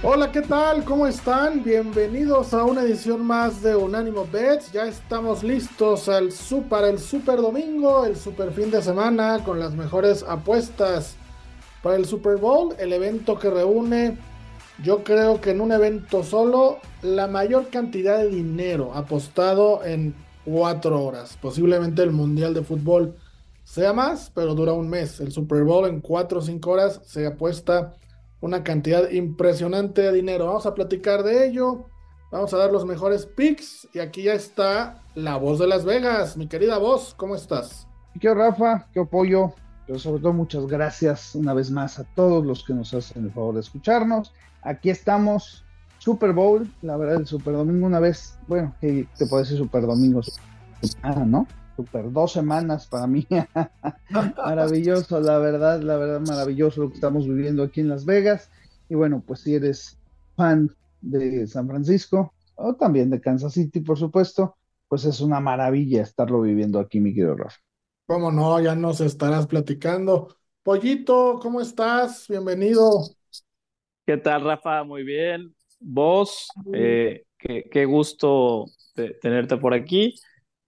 [0.00, 0.84] Hola, ¿qué tal?
[0.84, 1.64] ¿Cómo están?
[1.64, 4.70] Bienvenidos a una edición más de Unánimo Bets.
[4.70, 6.28] Ya estamos listos al
[6.68, 11.16] para el Super Domingo, el Super fin de semana con las mejores apuestas
[11.82, 14.16] para el Super Bowl, el evento que reúne,
[14.84, 21.02] yo creo que en un evento solo, la mayor cantidad de dinero apostado en cuatro
[21.02, 21.36] horas.
[21.42, 23.16] Posiblemente el Mundial de Fútbol
[23.64, 25.18] sea más, pero dura un mes.
[25.18, 27.94] El Super Bowl en cuatro o cinco horas se apuesta
[28.40, 30.46] una cantidad impresionante de dinero.
[30.46, 31.86] Vamos a platicar de ello.
[32.30, 33.88] Vamos a dar los mejores picks.
[33.92, 36.36] Y aquí ya está la voz de Las Vegas.
[36.36, 37.86] Mi querida voz, ¿cómo estás?
[38.20, 39.52] Qué Rafa, qué apoyo.
[39.86, 43.32] Pero sobre todo muchas gracias una vez más a todos los que nos hacen el
[43.32, 44.34] favor de escucharnos.
[44.62, 45.64] Aquí estamos,
[45.98, 50.20] Super Bowl, la verdad, el Super Domingo una vez, bueno, te puedo decir Super Domingo,
[51.02, 51.46] ah, ¿no?
[51.78, 53.24] Super dos semanas para mí.
[54.36, 58.50] maravilloso, la verdad, la verdad, maravilloso lo que estamos viviendo aquí en Las Vegas.
[58.88, 59.96] Y bueno, pues si eres
[60.34, 64.56] fan de San Francisco o también de Kansas City, por supuesto,
[64.88, 67.58] pues es una maravilla estarlo viviendo aquí, mi querido Rafa.
[68.06, 68.58] ¿Cómo no?
[68.60, 70.34] Ya nos estarás platicando.
[70.64, 72.26] Pollito, ¿cómo estás?
[72.28, 73.04] Bienvenido.
[74.04, 74.82] ¿Qué tal, Rafa?
[74.82, 75.54] Muy bien.
[75.78, 78.64] Vos, eh, qué, gusto
[79.20, 80.16] tenerte por aquí.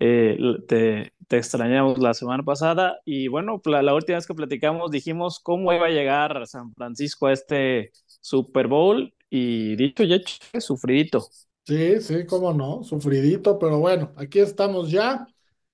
[0.03, 5.73] Eh, te, extrañamos la semana pasada y bueno, la, última vez que platicamos dijimos cómo
[5.75, 11.21] iba a llegar San Francisco a este Super Bowl y dicho y hecho, sufridito.
[11.67, 15.29] Sí, sí, cómo no, sufridito, pero bueno, aquí estamos ya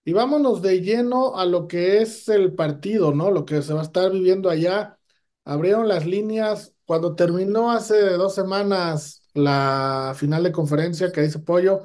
[0.04, 3.30] y vámonos de lleno a lo que es el partido, ¿no?
[3.30, 4.98] Lo que se va a estar viviendo allá.
[5.44, 11.82] Abrieron las líneas cuando terminó hace dos semanas la final de conferencia que dice Pollo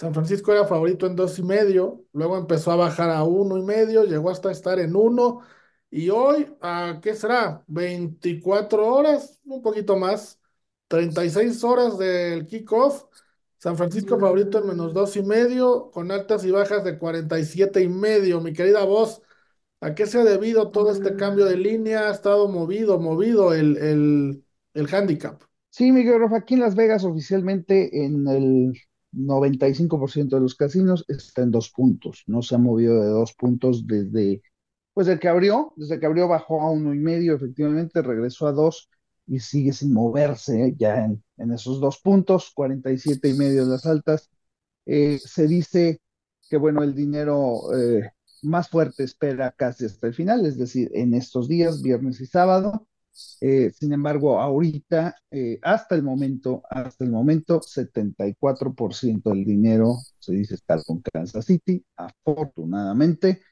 [0.00, 3.62] San Francisco era favorito en dos y medio, luego empezó a bajar a uno y
[3.62, 5.42] medio, llegó hasta estar en uno,
[5.90, 7.62] y hoy, ¿a qué será?
[7.66, 10.40] 24 horas, un poquito más,
[10.88, 13.04] 36 horas del kickoff.
[13.58, 17.88] San Francisco favorito en menos dos y medio, con altas y bajas de 47 y
[17.88, 18.40] medio.
[18.40, 19.20] Mi querida voz,
[19.80, 22.08] ¿a qué se ha debido todo este cambio de línea?
[22.08, 25.42] Ha estado movido, movido el, el, el handicap.
[25.68, 28.80] Sí, Miguel Rafa, aquí en Las Vegas oficialmente en el
[29.12, 33.86] 95% de los casinos está en dos puntos, no se ha movido de dos puntos
[33.86, 34.42] desde,
[34.94, 38.52] pues el que abrió, desde que abrió bajó a uno y medio, efectivamente regresó a
[38.52, 38.88] dos
[39.26, 40.74] y sigue sin moverse ¿eh?
[40.76, 44.28] ya en, esos dos puntos, 47 y medio de las altas.
[44.86, 46.00] Eh, se dice
[46.48, 48.10] que bueno, el dinero eh,
[48.42, 52.88] más fuerte espera casi hasta el final, es decir, en estos días, viernes y sábado,
[53.40, 60.32] eh, sin embargo, ahorita, eh, hasta el momento, hasta el momento, 74% del dinero se
[60.34, 61.84] dice estar con Kansas City.
[61.96, 63.42] Afortunadamente,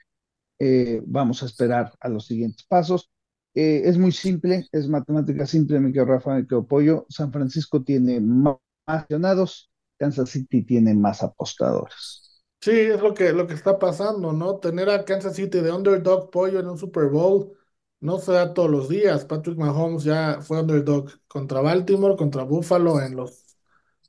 [0.58, 3.10] eh, vamos a esperar a los siguientes pasos.
[3.54, 7.06] es muy simple, es matemática simple, mi querido Rafa, mi querido Pollo.
[7.08, 12.44] San Francisco tiene más accionados, Kansas City tiene más apostadores.
[12.60, 14.58] Sí, es lo que, lo que está pasando, ¿no?
[14.58, 17.57] Tener a Kansas City de underdog pollo en un Super Bowl
[18.00, 19.24] no se da todos los días.
[19.24, 23.48] Patrick Mahomes ya fue underdog contra Baltimore, contra Buffalo en los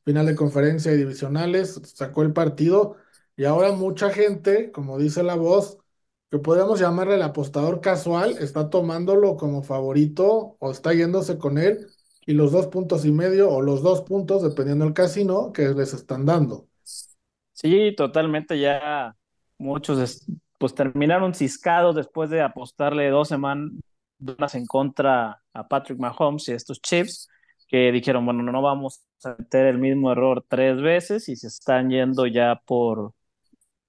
[0.03, 2.95] finales de conferencia y divisionales, sacó el partido
[3.35, 5.77] y ahora mucha gente, como dice la voz,
[6.31, 11.87] que podríamos llamarle el apostador casual, está tomándolo como favorito o está yéndose con él
[12.25, 15.93] y los dos puntos y medio o los dos puntos, dependiendo del casino, que les
[15.93, 16.67] están dando.
[17.53, 19.15] Sí, totalmente ya
[19.57, 20.25] muchos
[20.59, 23.73] pues terminaron ciscados después de apostarle dos semanas
[24.53, 27.29] en contra a Patrick Mahomes y estos Chiefs,
[27.67, 31.89] que dijeron, bueno, no vamos a meter el mismo error tres veces y se están
[31.89, 33.13] yendo ya por,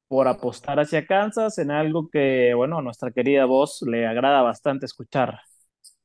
[0.09, 4.87] por apostar hacia Kansas en algo que, bueno, a nuestra querida voz le agrada bastante
[4.87, 5.41] escuchar.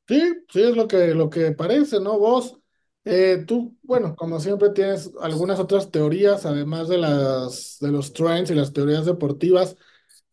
[0.08, 2.18] Sí, sí, es lo que, lo que parece, ¿no?
[2.18, 2.58] Vos,
[3.04, 8.50] eh, tú, bueno, como siempre tienes algunas otras teorías, además de las de los trends
[8.50, 9.76] y las teorías deportivas.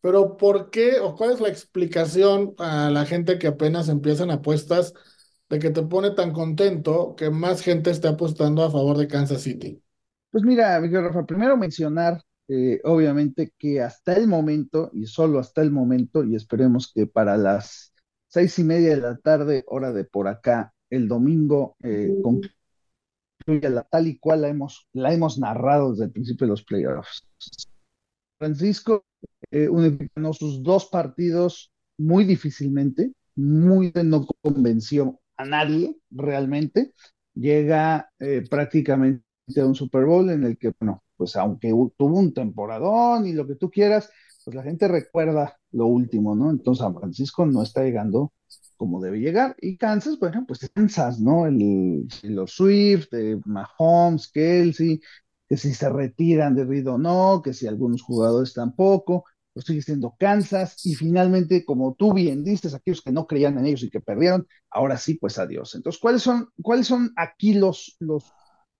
[0.04, 4.92] Pero ¿por qué o cuál es la explicación a la gente que apenas empiezan apuestas
[5.48, 9.40] de que te pone tan contento que más gente esté apostando a favor de Kansas
[9.40, 9.82] City?
[10.30, 15.62] Pues mira, Miguel Rafa, primero mencionar, eh, obviamente, que hasta el momento, y solo hasta
[15.62, 17.94] el momento, y esperemos que para las
[18.28, 23.84] seis y media de la tarde, hora de por acá, el domingo, eh, concluya la
[23.84, 27.26] tal y cual la hemos, la hemos narrado desde el principio de los playoffs
[28.38, 29.04] Francisco,
[29.50, 29.68] eh,
[30.14, 36.92] ganó sus dos partidos muy difícilmente, muy no convenció a nadie realmente.
[37.34, 39.24] Llega eh, prácticamente
[39.60, 43.46] a un Super Bowl en el que, bueno, pues aunque tuvo un temporadón y lo
[43.46, 44.10] que tú quieras,
[44.44, 46.50] pues la gente recuerda lo último, ¿no?
[46.50, 48.32] Entonces San Francisco no está llegando
[48.76, 49.56] como debe llegar.
[49.60, 51.46] Y Kansas, bueno, pues Kansas, ¿no?
[51.46, 55.00] El, los Swift, de Mahomes, Kelsey,
[55.48, 59.82] que si se retiran de Reed o no, que si algunos jugadores tampoco, pues sigue
[59.82, 60.84] siendo Kansas.
[60.84, 64.46] Y finalmente, como tú bien dices, aquellos que no creían en ellos y que perdieron,
[64.70, 65.74] ahora sí, pues adiós.
[65.74, 68.24] Entonces, ¿cuáles son, cuáles son aquí los, los,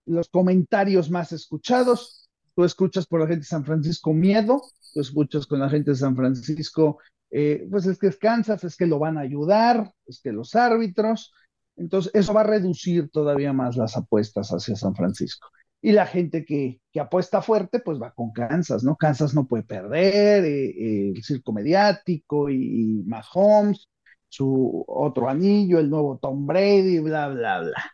[0.07, 2.29] los comentarios más escuchados?
[2.55, 4.63] Tú escuchas por la gente de San Francisco miedo,
[4.93, 6.99] tú escuchas con la gente de San Francisco
[7.37, 10.55] eh, pues es que es Kansas, es que lo van a ayudar, es que los
[10.55, 11.33] árbitros,
[11.75, 15.49] entonces eso va a reducir todavía más las apuestas hacia San Francisco.
[15.85, 18.97] Y la gente que, apuesta fuerte, pues va con Kansas, ¿no?
[18.97, 23.89] Kansas no puede perder, eh, eh, el circo mediático y, y Mahomes,
[24.29, 27.85] su otro anillo, el nuevo Tom Brady, bla, bla, bla.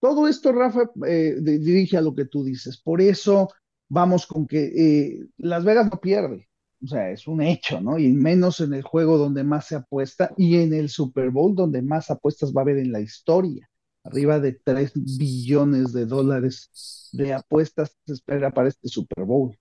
[0.00, 0.90] Todo esto, Rafa,
[1.40, 2.80] dirige a lo que tú dices.
[2.80, 3.48] Por eso
[3.88, 6.48] vamos con que Las Vegas no pierde
[6.82, 7.98] o sea, es un hecho, ¿no?
[7.98, 11.82] Y menos en el juego donde más se apuesta y en el Super Bowl donde
[11.82, 13.68] más apuestas va a haber en la historia.
[14.06, 19.56] Arriba de 3 billones de dólares de apuestas se espera para este Super Bowl.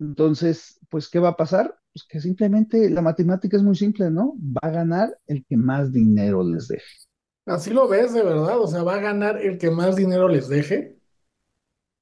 [0.00, 1.78] Entonces, pues, ¿qué va a pasar?
[1.92, 4.34] Pues que simplemente la matemática es muy simple, ¿no?
[4.36, 6.84] Va a ganar el que más dinero les deje.
[7.46, 8.60] Así lo ves, de verdad.
[8.60, 10.98] O sea, va a ganar el que más dinero les deje.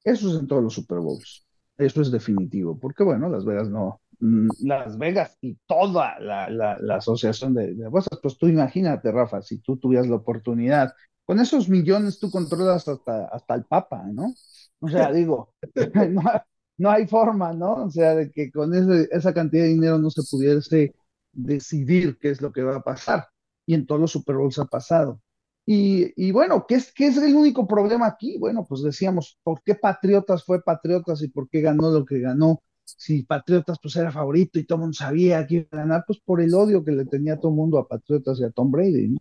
[0.03, 1.47] Eso es en todos los Super Bowls.
[1.77, 2.79] Eso es definitivo.
[2.79, 8.21] Porque, bueno, Las Vegas no, Mm, Las Vegas y toda la, asociación de, de, apuestas,
[8.23, 10.94] pues tú imagínate, Rafa, si tú tuvieras la oportunidad,
[11.25, 14.35] con esos millones tú controlas hasta, hasta el Papa, ¿no?
[14.81, 15.55] O sea, digo,
[16.79, 17.85] no, hay forma, ¿no?
[17.85, 20.95] O sea, de que con esa cantidad de dinero no se pudiese
[21.33, 23.29] decidir qué es lo que va a pasar.
[23.67, 25.21] Y en todos los Super Bowls ha pasado.
[25.65, 28.37] Y, y, bueno, ¿qué es, ¿qué es el único problema aquí?
[28.39, 32.63] Bueno, pues decíamos, ¿por qué Patriotas fue Patriotas y por qué ganó lo que ganó?
[32.85, 36.21] si Patriotas pues era favorito y todo el mundo sabía que iba a ganar, pues
[36.21, 39.09] por el odio que le tenía todo el mundo a Patriotas y a Tom Brady,
[39.09, 39.19] ¿no?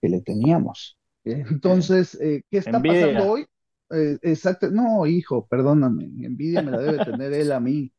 [0.00, 0.96] Que le teníamos.
[1.24, 3.46] Entonces, eh, ¿qué está pasando hoy?
[3.90, 7.92] Eh, exacto, no, hijo, perdóname, envidia me la debe tener él a mí.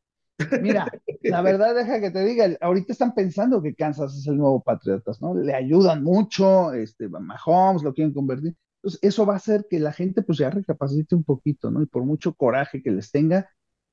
[0.60, 0.86] Mira,
[1.22, 5.20] la verdad, deja que te diga, ahorita están pensando que Kansas es el nuevo Patriotas,
[5.22, 5.34] ¿no?
[5.34, 8.54] Le ayudan mucho, este, Mahomes lo quieren convertir.
[8.76, 11.82] Entonces, eso va a hacer que la gente pues ya recapacite un poquito, ¿no?
[11.82, 13.48] Y por mucho coraje que les tenga,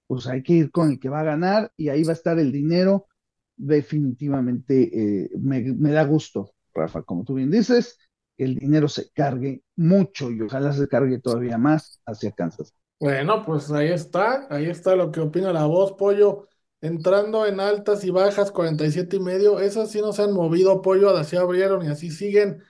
[0.08, 2.38] pues hay que ir con el que va a ganar y ahí va a estar
[2.40, 3.08] el dinero.
[3.56, 7.98] Definitivamente eh, me, da gusto, Rafa, como tú bien dices,
[8.38, 12.74] el dinero se cargue mucho y ojalá se cargue todavía más hacia Kansas.
[13.00, 16.48] Bueno, pues ahí está, ahí está lo que opina la voz, Pollo.
[16.82, 21.16] Entrando en altas y bajas, 47 y medio, esas sí no se han movido, Pollo,
[21.16, 22.62] así abrieron y así siguen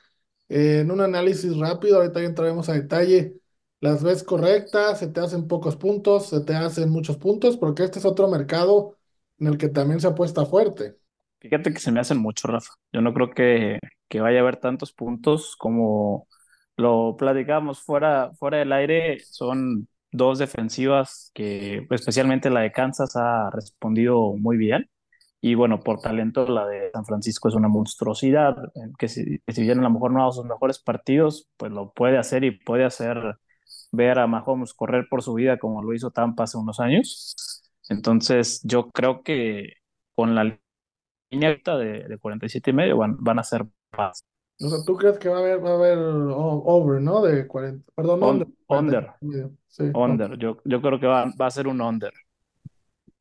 [0.49, 3.35] eh, en un análisis rápido, ahorita ya entraremos a detalle
[3.83, 7.99] las ves correctas, se te hacen pocos puntos, se te hacen muchos puntos, porque este
[7.99, 8.97] es otro mercado
[9.39, 10.95] en el que también se apuesta fuerte.
[11.41, 12.71] Fíjate que se me hacen mucho, Rafa.
[12.93, 16.27] Yo no creo que, que vaya a haber tantos puntos como
[16.77, 19.19] lo platicamos fuera, fuera del aire.
[19.19, 24.89] Son dos defensivas que, especialmente la de Kansas, ha respondido muy bien.
[25.41, 28.55] Y bueno, por talento, la de San Francisco es una monstruosidad,
[28.97, 31.91] que si, que si bien a lo mejor no hago sus mejores partidos, pues lo
[31.91, 33.35] puede hacer y puede hacer
[33.91, 37.35] ver a Mahomes correr por su vida como lo hizo Tampa hace unos años.
[37.89, 39.73] Entonces, yo creo que
[40.15, 40.57] con la
[41.31, 43.65] línea de, de 47 y medio van, van a ser
[43.97, 44.23] más.
[44.59, 47.21] O sea, ¿tú crees que va a haber, va a haber over, ¿no?
[47.21, 48.47] De 40, perdón, under.
[48.67, 49.11] Under.
[49.67, 50.37] Sí, under.
[50.37, 52.13] Yo, yo creo que va, va a ser un under.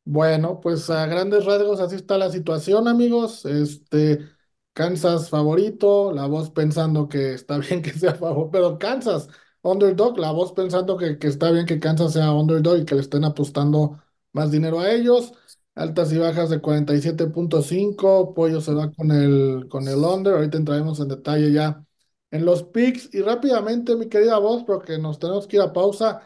[0.04, 3.44] Bueno, pues a grandes rasgos así está la situación, amigos.
[3.46, 4.20] Este,
[4.72, 9.28] Kansas favorito, la voz pensando que está bien que sea favorito, pero Kansas
[9.62, 13.00] underdog, la voz pensando que, que está bien que Kansas sea underdog y que le
[13.02, 14.02] estén apostando
[14.32, 15.32] más dinero a ellos.
[15.74, 21.00] Altas y bajas de 47.5, Pollo se va con el, con el under, ahorita entraremos
[21.00, 21.82] en detalle ya
[22.30, 23.08] en los picks.
[23.14, 26.20] Y rápidamente, mi querida voz, porque nos tenemos que ir a pausa,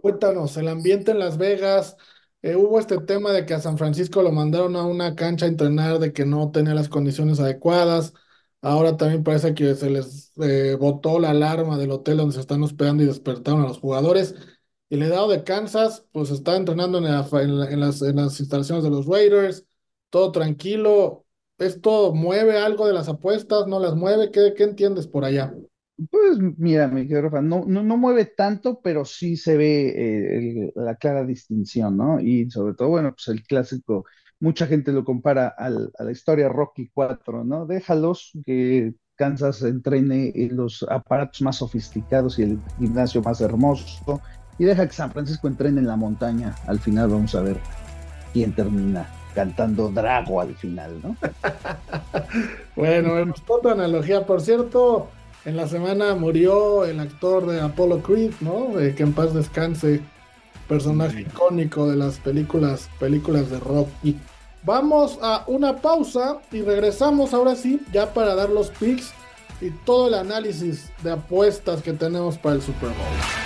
[0.00, 1.96] cuéntanos, el ambiente en Las Vegas,
[2.42, 5.48] eh, hubo este tema de que a San Francisco lo mandaron a una cancha a
[5.48, 8.14] entrenar, de que no tenía las condiciones adecuadas.
[8.60, 12.62] Ahora también parece que se les eh, botó la alarma del hotel donde se están
[12.62, 14.34] hospedando y despertaron a los jugadores.
[14.92, 18.90] Y el dado de Kansas, pues está entrenando en, en, las, en las instalaciones de
[18.90, 19.66] los Raiders,
[20.10, 21.24] todo tranquilo.
[21.58, 23.66] ¿Esto mueve algo de las apuestas?
[23.66, 24.30] ¿No las mueve?
[24.30, 25.54] ¿Qué, qué entiendes por allá?
[26.10, 30.72] Pues mira, mi querido Rafa, no, no, no mueve tanto, pero sí se ve eh,
[30.74, 32.18] la clara distinción, ¿no?
[32.20, 34.04] Y sobre todo, bueno, pues el clásico,
[34.40, 37.66] mucha gente lo compara al- a la historia Rocky 4, ¿no?
[37.66, 44.20] Déjalos que Kansas entrene en los aparatos más sofisticados y el gimnasio más hermoso,
[44.58, 46.54] y deja que San Francisco entrene en la montaña.
[46.66, 47.58] Al final vamos a ver
[48.32, 51.16] quién termina cantando Drago al final, ¿no?
[52.76, 54.26] Bueno, me gustó tu analogía.
[54.26, 55.08] Por cierto,
[55.44, 58.78] en la semana murió el actor de Apollo Creed, ¿no?
[58.80, 60.00] Eh, que en paz descanse,
[60.68, 64.18] personaje icónico de las películas, películas de Rocky.
[64.64, 69.12] Vamos a una pausa y regresamos ahora sí, ya para dar los picks
[69.60, 73.41] y todo el análisis de apuestas que tenemos para el Super Bowl.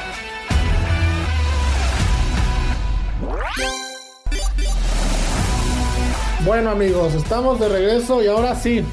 [6.45, 8.85] Bueno amigos, estamos de regreso y ahora sí,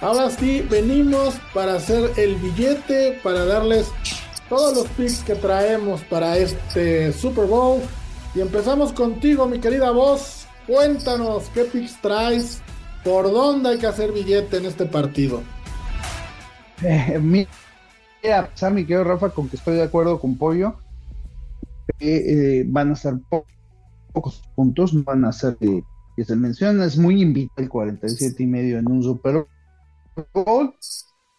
[0.00, 3.88] ahora sí venimos para hacer el billete, para darles
[4.48, 7.80] todos los picks que traemos para este Super Bowl.
[8.34, 10.46] Y empezamos contigo, mi querida voz.
[10.66, 12.60] Cuéntanos qué picks traes,
[13.04, 15.42] por dónde hay que hacer billete en este partido.
[16.82, 17.48] Eh, mira,
[18.50, 20.74] pasar mi querido Rafa, con que estoy de acuerdo con Pollo,
[21.98, 23.46] que eh, van a ser po-
[24.18, 25.82] pocos puntos, no van a ser eh,
[26.16, 29.46] que se menciona, es muy invita el 47 y medio en un Super
[30.34, 30.74] Bowl.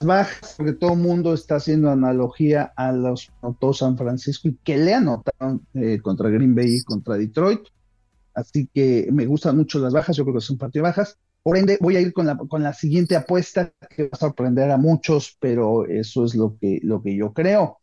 [0.01, 4.77] Bajas, porque todo el mundo está haciendo analogía a los anotó San Francisco y que
[4.77, 7.67] le anotaron eh, contra Green Bay y contra Detroit.
[8.33, 11.17] Así que me gustan mucho las bajas, yo creo que son partido bajas.
[11.43, 14.71] Por ende, voy a ir con la, con la siguiente apuesta que va a sorprender
[14.71, 17.79] a muchos, pero eso es lo que, lo que yo creo.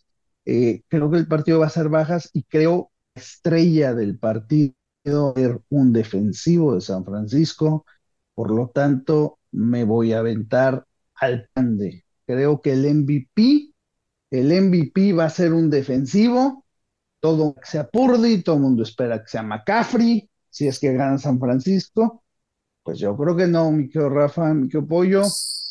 [0.47, 4.76] Eh, creo que el partido va a ser bajas y creo estrella del partido
[5.07, 7.87] ser un defensivo de San Francisco.
[8.35, 12.05] Por lo tanto, me voy a aventar al pande.
[12.27, 13.73] Creo que el MVP,
[14.31, 16.65] el MVP va a ser un defensivo.
[17.21, 21.19] Todo que sea Purdy, todo el mundo espera que sea McCaffrey, si es que gana
[21.19, 22.25] San Francisco.
[22.83, 25.23] Pues yo creo que no, mi querido Rafa, mi querido Pollo.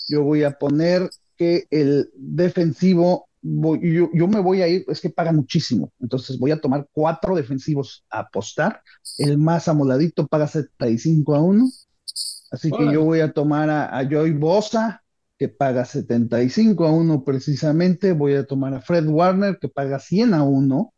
[0.07, 5.01] Yo voy a poner que el defensivo, voy- yo, yo me voy a ir, es
[5.01, 5.91] que paga muchísimo.
[5.99, 8.81] Entonces voy a tomar cuatro defensivos a apostar.
[9.17, 11.73] El más amoladito paga 75 a 1.
[12.51, 15.03] Así que yo voy a tomar a, a Joy Bosa,
[15.37, 18.13] que paga 75 a 1 precisamente.
[18.13, 20.93] Voy a tomar a Fred Warner, que paga 100 a 1.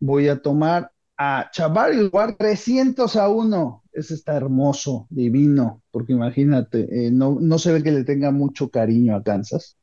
[0.00, 3.82] Voy a tomar a Chavari War 300 a 1.
[3.92, 8.70] Ese está hermoso, divino, porque imagínate, eh, no, no se ve que le tenga mucho
[8.70, 9.76] cariño a Kansas,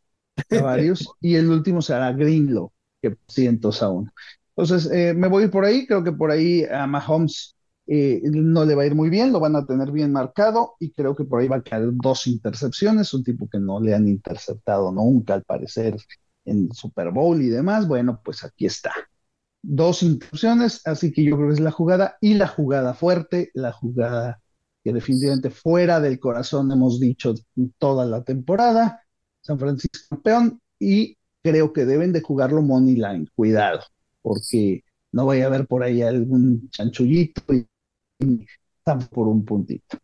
[0.51, 1.07] a varios.
[1.21, 4.11] y el último será Greenlow, que 200 a 1.
[4.55, 8.75] Entonces, eh, me voy por ahí, creo que por ahí a Mahomes eh, no le
[8.75, 11.41] va a ir muy bien, lo van a tener bien marcado y creo que por
[11.41, 15.43] ahí va a caer dos intercepciones, un tipo que no le han interceptado nunca al
[15.43, 15.95] parecer
[16.45, 17.87] en Super Bowl y demás.
[17.87, 18.91] Bueno, pues aquí está
[19.61, 23.71] dos interrupciones, así que yo creo que es la jugada y la jugada fuerte, la
[23.71, 24.41] jugada
[24.83, 27.33] que definitivamente fuera del corazón hemos dicho
[27.77, 29.03] toda la temporada.
[29.47, 33.79] San Francisco campeón y creo que deben de jugarlo money line, cuidado,
[34.21, 37.65] porque no vaya a haber por ahí algún chanchullito y,
[38.19, 38.45] y
[38.77, 39.97] están por un puntito.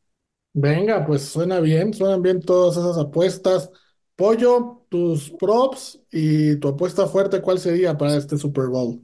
[0.53, 3.69] Venga, pues suena bien, suenan bien todas esas apuestas.
[4.15, 9.01] Pollo, tus props y tu apuesta fuerte, ¿cuál sería para este Super Bowl?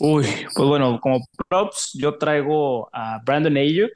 [0.00, 3.92] Uy, pues bueno, como props, yo traigo a Brandon Ayuk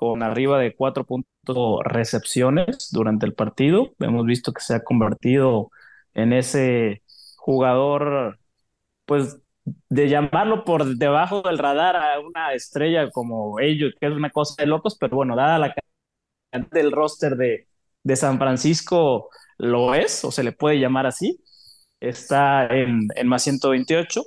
[0.00, 3.92] con arriba de 4 puntos recepciones durante el partido.
[4.00, 5.70] Hemos visto que se ha convertido
[6.14, 7.02] en ese
[7.36, 8.38] jugador,
[9.04, 9.38] pues,
[9.90, 14.54] de llamarlo por debajo del radar a una estrella como Ayuk, que es una cosa
[14.58, 15.74] de locos, pero bueno, dada la
[16.50, 17.68] cantidad del roster de,
[18.02, 19.28] de San Francisco,
[19.58, 21.42] lo es, o se le puede llamar así.
[22.00, 24.22] Está en, en más 128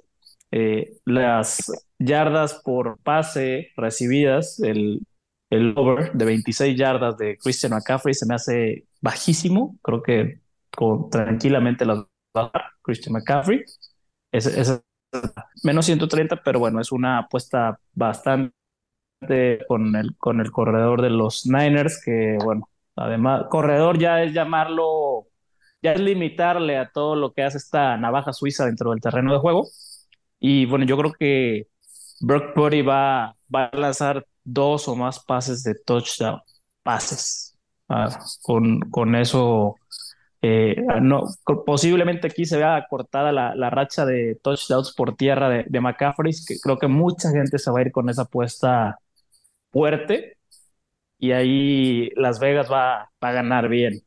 [0.51, 5.01] eh, las yardas por pase recibidas, el,
[5.53, 9.77] el over de 26 yardas de Christian McCaffrey se me hace bajísimo.
[9.81, 10.39] Creo que
[10.75, 12.05] con, tranquilamente las va
[12.45, 13.63] a dar Christian McCaffrey.
[14.31, 14.81] Es, es
[15.63, 18.53] menos 130, pero bueno, es una apuesta bastante
[19.67, 25.27] con el, con el corredor de los Niners, que bueno, además, corredor ya es llamarlo,
[25.81, 29.39] ya es limitarle a todo lo que hace esta navaja suiza dentro del terreno de
[29.39, 29.67] juego.
[30.39, 31.67] Y bueno, yo creo que
[32.21, 36.41] Brock Purdy va, va a lanzar dos o más pases de touchdown,
[36.83, 37.57] pases.
[37.89, 38.09] Ah,
[38.41, 39.75] con, con eso,
[40.41, 41.23] eh, no,
[41.65, 46.33] posiblemente aquí se vea cortada la, la racha de touchdowns por tierra de, de McCaffrey,
[46.47, 48.99] que creo que mucha gente se va a ir con esa apuesta
[49.71, 50.37] fuerte
[51.19, 54.01] y ahí Las Vegas va, va a ganar bien,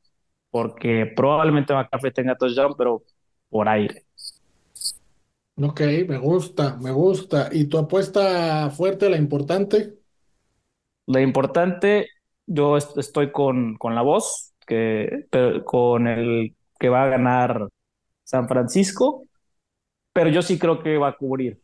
[0.50, 3.02] porque probablemente McCaffrey tenga touchdown, pero
[3.50, 4.06] por aire.
[5.58, 7.48] Ok, me gusta, me gusta.
[7.52, 9.95] ¿Y tu apuesta fuerte, la importante?
[11.06, 12.08] La importante,
[12.46, 15.26] yo estoy con, con la voz, que,
[15.64, 17.68] con el que va a ganar
[18.24, 19.24] San Francisco,
[20.12, 21.60] pero yo sí creo que va a cubrir.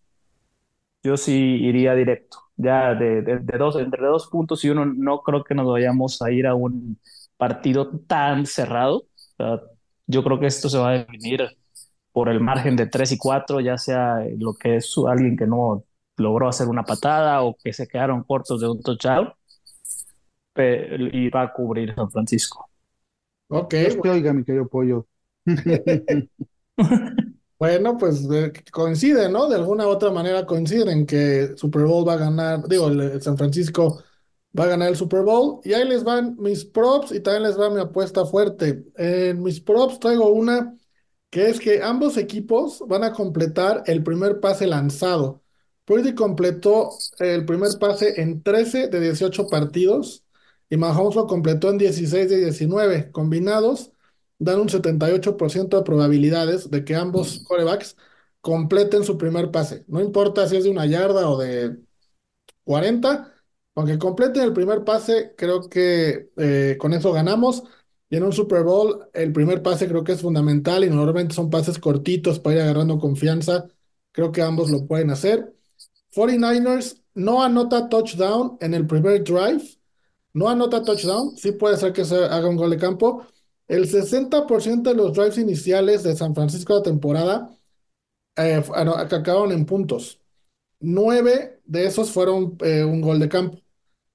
[1.03, 5.43] Yo sí iría directo, ya de, de, dos, entre dos puntos y uno, no creo
[5.43, 6.99] que nos vayamos a ir a un
[7.37, 9.07] partido tan cerrado.
[10.07, 11.57] yo creo que esto se va a definir
[12.13, 15.85] por el margen de 3 y 4, ya sea lo que es alguien que no
[16.23, 19.33] logró hacer una patada o que se quedaron cortos de un touchdown,
[20.57, 22.69] y va a cubrir San Francisco.
[23.49, 23.75] Ok.
[24.05, 25.07] oiga, mi querido pollo.
[27.63, 28.27] Bueno, pues
[28.73, 29.49] coincide, ¿no?
[29.49, 33.23] De alguna u otra manera coinciden en que Super Bowl va a ganar, digo, el
[33.23, 34.03] San Francisco
[34.59, 35.61] va a ganar el Super Bowl.
[35.63, 38.85] Y ahí les van mis props y también les va mi apuesta fuerte.
[38.97, 40.77] En mis props traigo una
[41.31, 45.42] que es que ambos equipos van a completar el primer pase lanzado.
[45.85, 50.25] Purdy completó el primer pase en 13 de 18 partidos
[50.71, 53.11] y Mahomes lo completó en 16 de 19.
[53.13, 53.93] Combinados,
[54.39, 57.97] dan un 78% de probabilidades de que ambos corebacks
[58.41, 59.85] completen su primer pase.
[59.89, 61.79] No importa si es de una yarda o de
[62.65, 63.33] 40,
[63.75, 67.65] aunque completen el primer pase, creo que eh, con eso ganamos.
[68.11, 71.49] Y en un Super Bowl, el primer pase creo que es fundamental y normalmente son
[71.51, 73.69] pases cortitos para ir agarrando confianza.
[74.13, 75.55] Creo que ambos lo pueden hacer.
[76.15, 79.63] 49ers no anota touchdown en el primer drive.
[80.35, 81.37] No anota touchdown.
[81.37, 83.27] Sí puede ser que se haga un gol de campo.
[83.69, 87.51] El 60% de los drives iniciales de San Francisco de temporada
[88.37, 90.21] eh, acabaron en puntos.
[90.81, 93.59] Nueve de esos fueron eh, un gol de campo.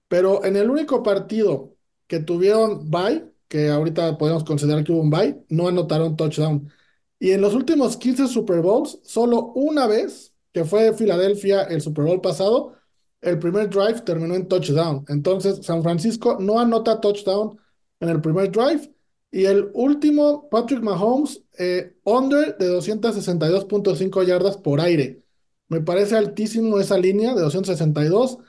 [0.07, 1.75] Pero en el único partido
[2.07, 6.71] que tuvieron bye, que ahorita podemos considerar que hubo un bye, no anotaron touchdown.
[7.19, 12.05] Y en los últimos 15 Super Bowls, solo una vez, que fue Filadelfia el Super
[12.05, 12.73] Bowl pasado,
[13.21, 15.05] el primer drive terminó en touchdown.
[15.07, 17.59] Entonces, San Francisco no anota touchdown
[17.99, 18.91] en el primer drive.
[19.29, 25.21] Y el último, Patrick Mahomes, eh, under de 262.5 yardas por aire.
[25.67, 28.39] Me parece altísimo esa línea de 262.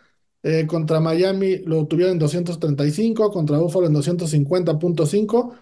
[0.42, 5.52] Eh, contra Miami lo tuvieron en 235, contra Buffalo en 250.5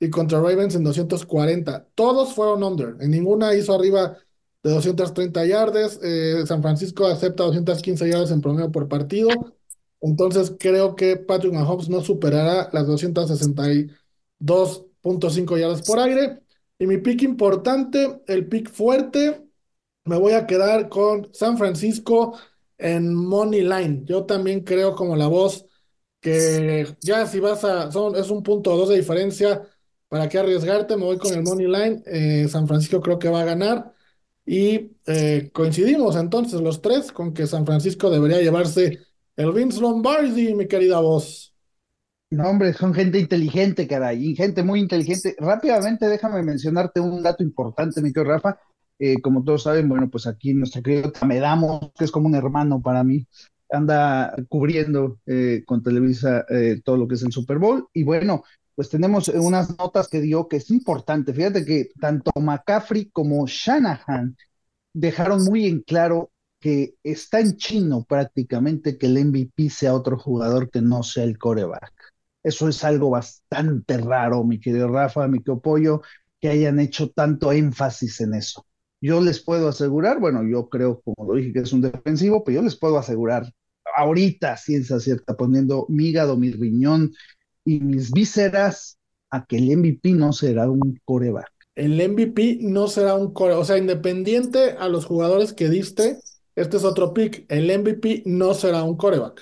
[0.00, 1.86] y contra Ravens en 240.
[1.94, 4.16] Todos fueron under, en ninguna hizo arriba
[4.62, 5.98] de 230 yardas.
[6.02, 9.28] Eh, San Francisco acepta 215 yardas en promedio por partido.
[10.00, 16.40] Entonces creo que Patrick Mahomes no superará las 262.5 yardas por aire.
[16.78, 19.42] Y mi pick importante, el pick fuerte,
[20.04, 22.36] me voy a quedar con San Francisco
[22.78, 24.02] en Money Line.
[24.04, 25.64] Yo también creo como la voz
[26.20, 29.62] que ya si vas a, son, es un punto o dos de diferencia,
[30.08, 30.96] ¿para qué arriesgarte?
[30.96, 32.02] Me voy con el Money Line.
[32.06, 33.91] Eh, San Francisco creo que va a ganar.
[34.44, 38.98] Y eh, coincidimos entonces los tres con que San Francisco debería llevarse
[39.36, 41.54] el Vince Lombardi, mi querida voz.
[42.30, 45.36] No, hombre, son gente inteligente, caray, gente muy inteligente.
[45.38, 48.58] Rápidamente, déjame mencionarte un dato importante, mi querido Rafa.
[48.98, 52.80] Eh, como todos saben, bueno, pues aquí nuestra querida Tamedamos, que es como un hermano
[52.80, 53.26] para mí,
[53.70, 57.88] anda cubriendo eh, con Televisa eh, todo lo que es el Super Bowl.
[57.92, 61.32] Y bueno, pues tenemos unas notas que dio que es importante.
[61.32, 64.36] Fíjate que tanto McCaffrey como Shanahan
[64.92, 66.30] dejaron muy en claro
[66.60, 71.38] que está en chino prácticamente que el MVP sea otro jugador que no sea el
[71.38, 71.92] coreback.
[72.42, 76.02] Eso es algo bastante raro, mi querido Rafa, mi querido Pollo,
[76.40, 78.66] que hayan hecho tanto énfasis en eso.
[79.00, 82.56] Yo les puedo asegurar, bueno, yo creo, como lo dije, que es un defensivo, pero
[82.56, 83.52] yo les puedo asegurar
[83.96, 87.12] ahorita, ciencia cierta, poniendo mi hígado, mi riñón
[87.64, 88.98] y mis vísceras
[89.30, 91.50] a que el MVP no será un coreback.
[91.74, 96.18] El MVP no será un coreback, o sea, independiente a los jugadores que diste,
[96.54, 99.40] este es otro pick, el MVP no será un coreback.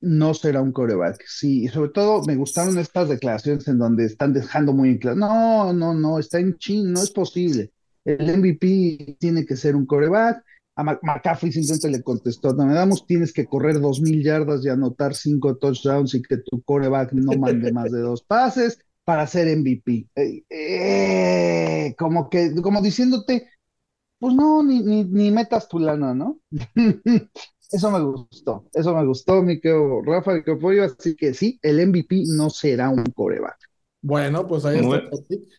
[0.00, 4.32] No será un coreback, sí, y sobre todo me gustaron estas declaraciones en donde están
[4.32, 7.72] dejando muy en claro, no, no, no, está en chin, no es posible
[8.06, 10.42] el MVP tiene que ser un coreback.
[10.76, 14.68] A McCaffrey simplemente le contestó, no me damos, tienes que correr dos mil yardas y
[14.68, 19.48] anotar cinco touchdowns y que tu coreback no mande más de dos pases para ser
[19.56, 20.06] MVP.
[20.14, 23.48] Eh, eh, como que, como diciéndote,
[24.18, 26.40] pues no, ni, ni, metas tu lana, ¿no?
[27.72, 31.86] eso me gustó, eso me gustó, mi querido Rafa, mi Pollo, así que sí, el
[31.88, 33.56] MVP no será un coreback.
[34.02, 35.08] Bueno, pues ahí está.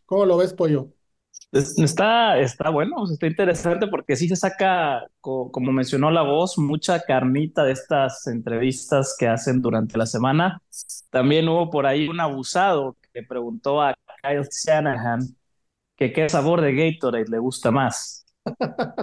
[0.06, 0.94] ¿Cómo lo ves, Pollo?
[1.52, 7.64] Está, está bueno, está interesante porque sí se saca, como mencionó la voz, mucha carnita
[7.64, 10.62] de estas entrevistas que hacen durante la semana.
[11.10, 15.22] También hubo por ahí un abusado que preguntó a Kyle Shanahan
[15.98, 18.26] que qué sabor de Gatorade le gusta más.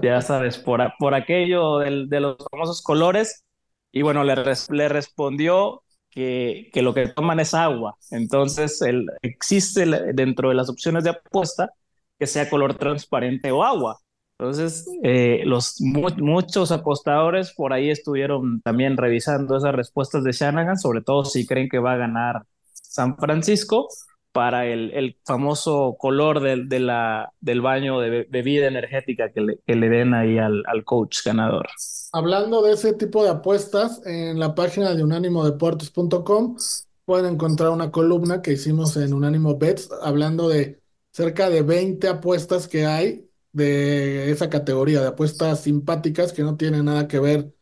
[0.03, 3.45] Ya sabes, por, por aquello del, de los famosos colores.
[3.93, 4.35] Y bueno, le,
[4.71, 7.97] le respondió que, que, lo que toman es agua.
[8.11, 11.71] Entonces, el, existe dentro de las opciones de apuesta
[12.19, 13.99] que sea color transparente o agua.
[14.39, 21.03] Entonces, eh, los muchos apostadores por ahí estuvieron también revisando esas respuestas de Shanahan, sobre
[21.03, 23.89] todo si creen que va a ganar San Francisco
[24.33, 29.59] para el, el famoso color del, de la, del baño de bebida energética que le,
[29.65, 31.69] que le den ahí al, al coach ganador.
[32.13, 36.57] Hablando de ese tipo de apuestas, en la página de unánimodeportes.com
[37.05, 40.81] pueden encontrar una columna que hicimos en Unánimo Bets hablando de
[41.15, 46.87] cerca de 20 apuestas que hay de esa categoría, de apuestas simpáticas que no tienen
[46.87, 47.55] nada que ver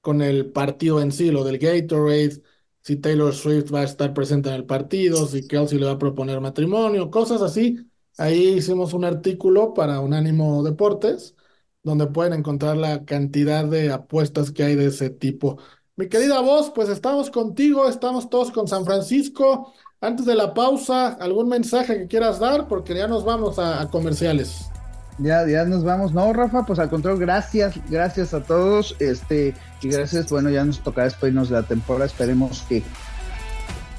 [0.00, 2.42] con el partido en sí, lo del Gatorade,
[2.82, 5.98] si Taylor Swift va a estar presente en el partido, si Kelsey le va a
[5.98, 7.78] proponer matrimonio, cosas así.
[8.18, 11.34] Ahí hicimos un artículo para Unánimo Deportes,
[11.82, 15.58] donde pueden encontrar la cantidad de apuestas que hay de ese tipo.
[15.96, 19.72] Mi querida voz, pues estamos contigo, estamos todos con San Francisco.
[20.00, 22.68] Antes de la pausa, ¿algún mensaje que quieras dar?
[22.68, 24.70] Porque ya nos vamos a, comerciales.
[25.18, 26.14] Ya, ya nos vamos.
[26.14, 28.94] No, Rafa, pues al contrario, gracias, gracias a todos.
[29.00, 32.06] Este, y gracias, bueno, ya nos toca despedirnos de la temporada.
[32.06, 32.84] Esperemos que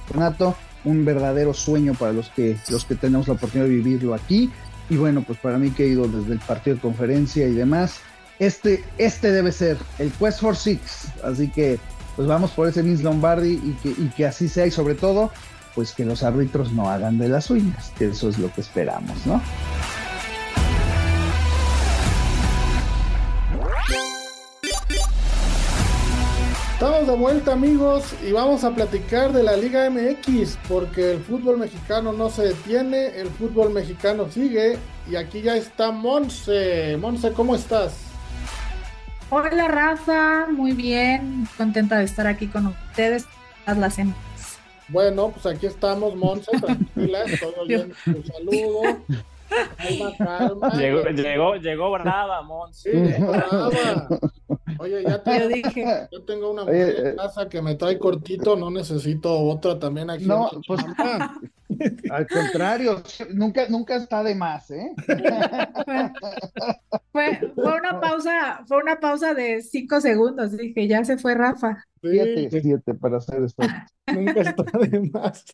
[0.09, 4.49] Renato, un verdadero sueño para los que, los que tenemos la oportunidad de vivirlo aquí.
[4.89, 7.99] Y bueno, pues para mí que he ido desde el partido de conferencia y demás,
[8.39, 11.09] este, este debe ser el Quest for Six.
[11.25, 11.77] Así que,
[12.15, 14.65] pues vamos por ese Vince Lombardi y que, y que así sea.
[14.65, 15.29] Y sobre todo,
[15.75, 19.25] pues que los árbitros no hagan de las suyas, que eso es lo que esperamos,
[19.25, 19.41] ¿no?
[26.79, 31.57] Estamos de vuelta amigos y vamos a platicar de la Liga MX porque el fútbol
[31.57, 34.77] mexicano no se detiene, el fútbol mexicano sigue
[35.11, 36.95] y aquí ya está Monse.
[36.95, 37.97] Monse, ¿cómo estás?
[39.29, 43.25] Hola Rafa, muy bien, contenta de estar aquí con ustedes
[43.65, 44.28] todas las semanas.
[44.89, 48.81] Bueno, pues aquí estamos, Monse, tranquila, todo bien, un saludo.
[49.77, 50.69] Calma, calma.
[50.75, 52.91] Llegó, llegó, llegó brava, Monse.
[52.91, 54.07] Sí, llegó brava.
[54.79, 57.99] Oye, ya te, yo, dije, yo tengo una mujer en eh, casa que me trae
[57.99, 60.25] cortito, no necesito otra también aquí.
[60.25, 60.81] No, pues
[62.11, 63.01] al contrario,
[63.33, 64.93] nunca, nunca está de más, ¿eh?
[67.11, 71.85] Fue, fue, una pausa, fue una pausa de cinco segundos, dije, ya se fue Rafa.
[72.01, 73.63] Siete, siete para hacer esto.
[74.07, 75.45] Nunca está de más.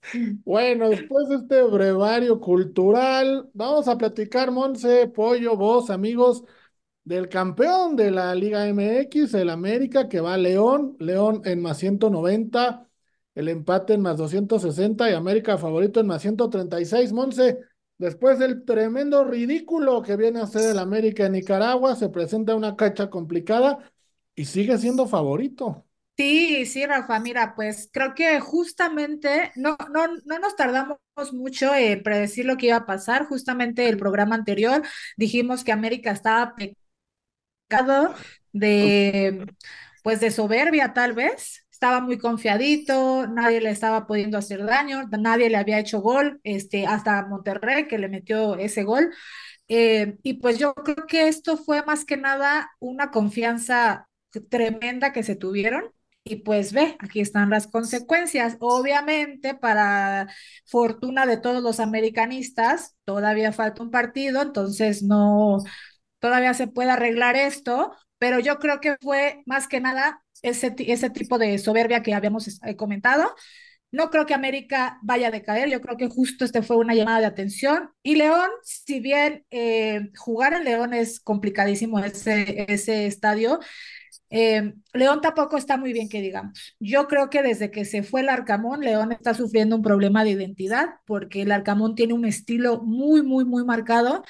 [0.46, 6.44] Bueno, después de este brevario cultural, vamos a platicar, Monse, Pollo, vos, amigos,
[7.04, 11.78] del campeón de la Liga MX, el América, que va a León, León en más
[11.78, 12.88] 190,
[13.36, 17.14] el empate en más 260 y América favorito en más 136.
[17.14, 17.60] Monse,
[17.98, 22.76] después del tremendo ridículo que viene a ser el América en Nicaragua, se presenta una
[22.76, 23.92] cacha complicada
[24.36, 25.85] y sigue siendo favorito.
[26.18, 30.98] Sí, sí, Rafa, mira, pues creo que justamente no, no, no nos tardamos
[31.34, 33.26] mucho en predecir lo que iba a pasar.
[33.28, 34.82] Justamente el programa anterior
[35.18, 36.56] dijimos que América estaba
[37.68, 38.14] pecado
[38.54, 39.46] de,
[40.04, 41.66] pues de soberbia tal vez.
[41.72, 46.88] Estaba muy confiadito, nadie le estaba pudiendo hacer daño, nadie le había hecho gol, este,
[46.88, 49.14] hasta Monterrey que le metió ese gol.
[49.70, 54.10] Eh, y pues yo creo que esto fue más que nada una confianza
[54.50, 55.86] tremenda que se tuvieron
[56.28, 58.58] y pues ve, aquí están las consecuencias.
[58.60, 60.28] Obviamente, para
[60.66, 65.60] fortuna de todos los americanistas, todavía falta un partido, entonces no,
[66.20, 71.10] todavía se puede arreglar esto, pero yo creo que fue más que nada ese, ese
[71.12, 73.36] tipo de soberbia que habíamos eh, comentado.
[73.92, 77.20] No creo que América vaya a decaer, yo creo que justo este fue una llamada
[77.22, 77.92] de atención.
[78.04, 83.60] Y León, si bien eh, jugar en León es complicadísimo ese, ese estadio,
[84.30, 86.76] eh, León tampoco está muy bien que digamos.
[86.80, 90.32] Yo creo que desde que se fue el Arcamón, León está sufriendo un problema de
[90.32, 94.24] identidad porque el Arcamón tiene un estilo muy, muy, muy marcado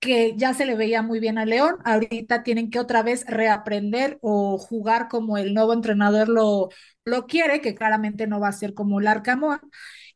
[0.00, 1.76] que ya se le veía muy bien a León.
[1.84, 6.68] Ahorita tienen que otra vez reaprender o jugar como el nuevo entrenador lo,
[7.04, 9.60] lo quiere, que claramente no va a ser como el Arcamón.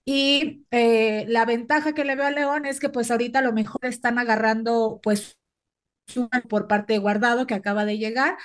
[0.05, 3.53] Y eh, la ventaja que le veo a León es que pues ahorita a lo
[3.53, 5.37] mejor están agarrando pues
[6.49, 8.37] por parte de Guardado que acaba de llegar,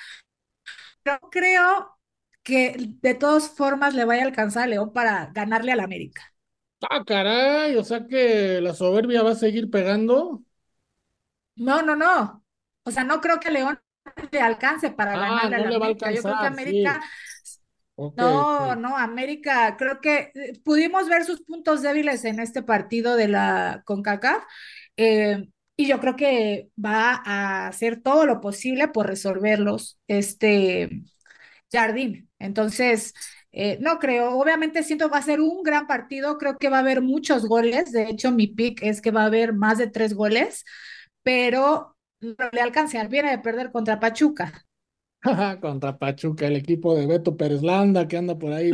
[1.03, 1.97] pero creo
[2.43, 6.23] que de todas formas le vaya a alcanzar a León para ganarle al América.
[6.89, 10.43] Ah, caray, o sea que la soberbia va a seguir pegando.
[11.55, 12.43] No, no, no.
[12.85, 13.79] O sea, no creo que León
[14.31, 16.11] le alcance para Ah, ganarle no al América.
[16.11, 16.99] Yo creo que América,
[17.43, 17.63] sí.
[18.15, 23.27] No, no, América, creo que eh, pudimos ver sus puntos débiles en este partido de
[23.27, 24.43] la CONCACAF.
[24.97, 31.03] Eh, y yo creo que va a hacer todo lo posible por resolverlos este
[31.71, 32.29] Jardín.
[32.39, 33.13] Entonces,
[33.51, 36.79] eh, no creo, obviamente siento va a ser un gran partido, creo que va a
[36.81, 40.13] haber muchos goles, de hecho mi pick es que va a haber más de tres
[40.13, 40.65] goles,
[41.23, 44.65] pero no le alcanza, viene de perder contra Pachuca.
[45.61, 48.71] contra Pachuca, el equipo de Beto Pérez Landa que anda por ahí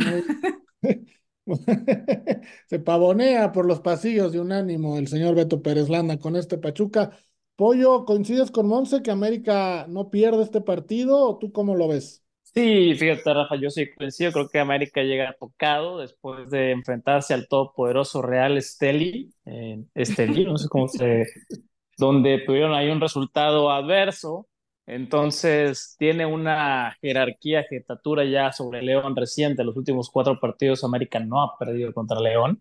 [2.66, 7.10] Se pavonea por los pasillos de unánimo el señor Beto Pérez Landa con este Pachuca.
[7.56, 12.24] Pollo, ¿coincides con Monse que América no pierde este partido o tú cómo lo ves?
[12.42, 14.32] Sí, fíjate, Rafa, yo sí coincido.
[14.32, 20.56] Creo que América llega tocado después de enfrentarse al todopoderoso Real Esteli, eh, Esteli, no
[20.56, 21.26] sé cómo se.
[22.00, 24.48] donde tuvieron ahí un resultado adverso.
[24.92, 29.62] Entonces, tiene una jerarquía, jetatura ya sobre León reciente.
[29.62, 32.60] Los últimos cuatro partidos, América no ha perdido contra León.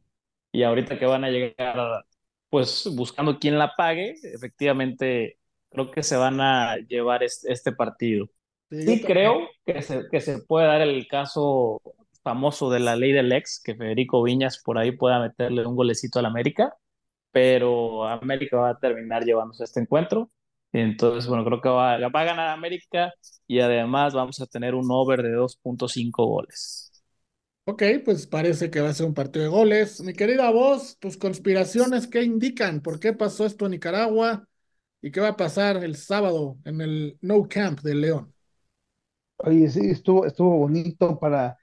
[0.52, 2.06] Y ahorita que van a llegar,
[2.52, 5.40] pues buscando quién la pague, efectivamente,
[5.72, 8.28] creo que se van a llevar este, este partido.
[8.70, 11.82] Sí, creo que se, que se puede dar el caso
[12.22, 16.20] famoso de la ley del ex, que Federico Viñas por ahí pueda meterle un golecito
[16.20, 16.76] al América,
[17.32, 20.30] pero América va a terminar llevándose este encuentro.
[20.72, 23.12] Entonces, bueno, creo que va, va a ganar América
[23.48, 26.92] y además vamos a tener un over de 2.5 goles.
[27.66, 30.02] Ok, pues parece que va a ser un partido de goles.
[30.02, 32.82] Mi querida voz, tus conspiraciones, ¿qué indican?
[32.82, 34.48] ¿Por qué pasó esto en Nicaragua?
[35.02, 38.34] ¿Y qué va a pasar el sábado en el No Camp de León?
[39.38, 41.58] Oye, sí, estuvo, estuvo bonito para,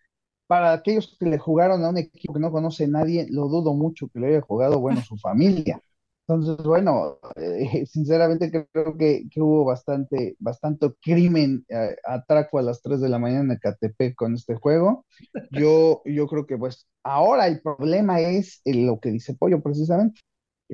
[0.47, 4.09] para aquellos que le jugaron a un equipo que no conoce nadie, lo dudo mucho
[4.09, 5.81] que le haya jugado, bueno, su familia.
[6.29, 13.01] Entonces, bueno, eh, sinceramente creo que, hubo bastante, bastante crimen, eh, atraco a las 3
[13.01, 15.07] de la mañana en Catepec con este juego.
[15.53, 20.21] Yo, yo creo que pues ahora el problema es lo que dice Pollo precisamente,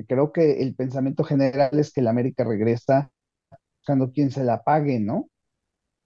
[0.07, 3.11] creo que el pensamiento general es que el América regresa
[3.79, 5.29] buscando quien se la pague, ¿no?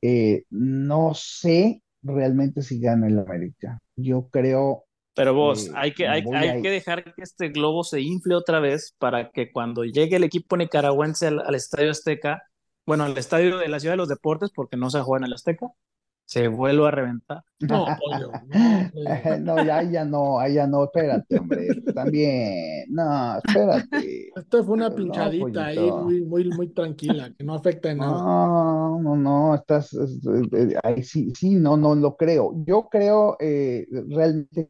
[0.01, 3.79] Eh, no sé realmente si gana el América.
[3.95, 4.85] Yo creo.
[5.17, 9.31] Pero vos, hay, que, hay, que dejar que este globo se infle otra vez para
[9.31, 12.43] que cuando llegue el equipo nicaragüense al Estadio Azteca,
[12.85, 15.33] bueno, al Estadio de la Ciudad de los Deportes, porque no se juega en el
[15.33, 15.71] Azteca,
[16.23, 17.41] se vuelve a reventar.
[17.61, 17.87] No,
[19.39, 24.29] no, ya, ya no, ya no, espérate, hombre, también, no, espérate.
[24.35, 28.11] Esto fue una pinchadita ahí, muy, muy, muy tranquila, que no afecta en nada.
[28.11, 29.97] No, no, no, estás,
[30.83, 32.53] ahí sí, sí, no, no lo creo.
[32.67, 34.69] Yo creo eh, realmente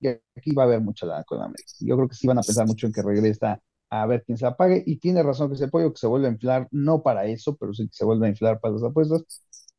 [0.00, 1.72] que aquí va a haber mucha lana con América.
[1.80, 4.46] Yo creo que sí van a pensar mucho en que regresa a ver quién se
[4.46, 7.56] apague, y tiene razón que ese pollo que se vuelve a inflar, no para eso,
[7.56, 9.24] pero sí que se vuelve a inflar para las apuestas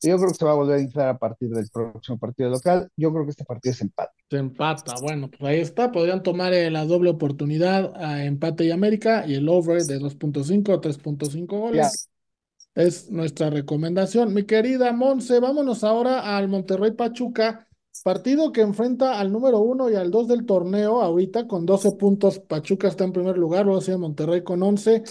[0.07, 2.89] yo creo que se va a volver a inflar a partir del próximo partido local.
[2.95, 4.13] Yo creo que este partido es empate.
[4.29, 4.93] Se empata.
[5.01, 5.91] Bueno, pues ahí está.
[5.91, 10.69] Podrían tomar eh, la doble oportunidad a empate y América y el over de 2.5
[10.69, 12.09] o 3.5 goles.
[12.75, 14.33] Es nuestra recomendación.
[14.33, 17.67] Mi querida Monse, vámonos ahora al Monterrey Pachuca.
[18.03, 22.39] Partido que enfrenta al número uno y al dos del torneo ahorita con 12 puntos.
[22.39, 25.03] Pachuca está en primer lugar, luego sigue Monterrey con 11.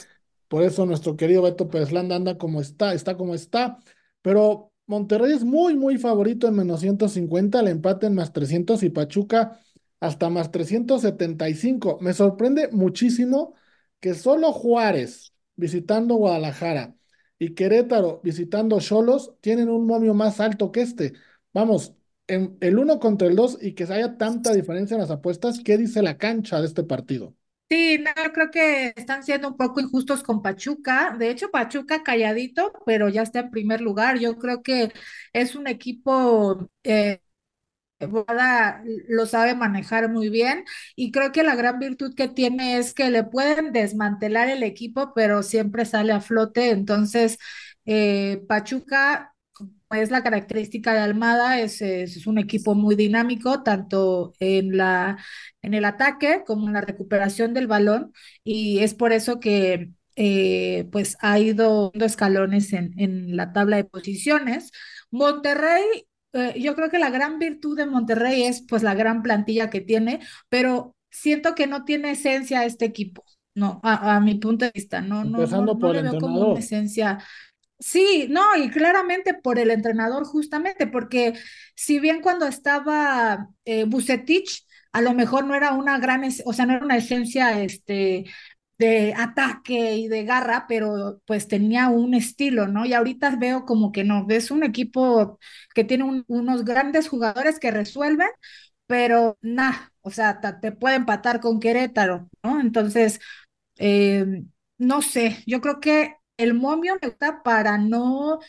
[0.49, 3.79] Por eso nuestro querido Beto Pérez anda como está, está como está.
[4.23, 8.89] Pero Monterrey es muy, muy favorito en menos 150, el empate en más 300 y
[8.91, 9.61] Pachuca
[10.01, 11.99] hasta más 375.
[12.01, 13.55] Me sorprende muchísimo
[14.01, 16.97] que solo Juárez visitando Guadalajara
[17.39, 21.13] y Querétaro visitando Cholos tienen un momio más alto que este.
[21.53, 21.95] Vamos,
[22.29, 25.77] en el uno contra el dos y que haya tanta diferencia en las apuestas, ¿qué
[25.79, 27.35] dice la cancha de este partido?
[27.71, 31.15] Sí, no, creo que están siendo un poco injustos con Pachuca.
[31.19, 34.19] De hecho, Pachuca calladito, pero ya está en primer lugar.
[34.19, 34.91] Yo creo que
[35.35, 37.21] es un equipo eh,
[39.09, 40.65] lo sabe manejar muy bien
[40.97, 45.13] y creo que la gran virtud que tiene es que le pueden desmantelar el equipo,
[45.15, 46.71] pero siempre sale a flote.
[46.71, 47.39] Entonces,
[47.87, 49.35] eh, Pachuca
[49.91, 55.19] es la característica de Almada, es, es, un equipo muy dinámico, tanto en, la,
[55.63, 58.13] en el ataque como en la recuperación del balón,
[58.45, 63.77] y es por eso que eh, pues ha ido dando escalones en, en, la tabla
[63.77, 64.73] de posiciones.
[65.11, 65.85] Monterrey,
[66.33, 69.81] eh, yo creo que la gran virtud de Monterrey es pues la gran plantilla que
[69.81, 73.25] tiene, pero siento que no tiene esencia este equipo.
[73.55, 76.61] No, a, a mi punto de vista, no, no, no, no le veo como una
[76.61, 77.19] esencia
[77.81, 81.35] Sí, no, y claramente por el entrenador justamente, porque
[81.77, 86.67] si bien cuando estaba eh, Bucetich, a lo mejor no era una gran, o sea,
[86.67, 88.25] no era una esencia este,
[88.79, 92.85] de ataque y de garra, pero pues tenía un estilo, ¿no?
[92.85, 95.39] Y ahorita veo como que no, ves un equipo
[95.75, 98.29] que tiene unos grandes jugadores que resuelven,
[98.87, 102.61] pero nada, o sea, te puede empatar con Querétaro, ¿no?
[102.61, 103.21] Entonces,
[103.79, 104.45] eh,
[104.79, 108.41] no sé, yo creo que el momio me gusta para no,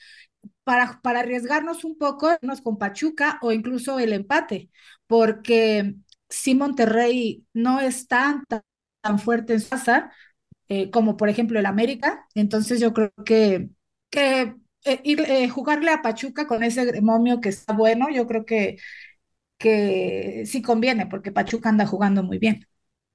[0.64, 4.70] para, para arriesgarnos un poco nos con Pachuca o incluso el empate,
[5.08, 5.96] porque
[6.30, 8.46] si Monterrey no es tan,
[9.02, 10.12] tan, fuerte en su casa,
[10.70, 13.70] eh, como por ejemplo el América, entonces yo creo que,
[14.12, 18.46] que eh, ir, eh, jugarle a Pachuca con ese momio que está bueno, yo creo
[18.46, 18.78] que,
[19.58, 22.66] que sí conviene, porque Pachuca anda jugando muy bien.